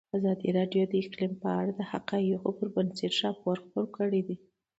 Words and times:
ازادي 0.17 0.49
راډیو 0.57 0.83
د 0.87 0.93
اقلیم 1.03 1.33
په 1.43 1.49
اړه 1.59 1.71
د 1.75 1.81
حقایقو 1.91 2.49
پر 2.57 2.67
بنسټ 2.75 3.13
راپور 3.23 3.55
خپور 3.63 3.85
کړی. 3.97 4.21